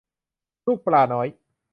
[0.65, 1.27] ลูกปลาน้อย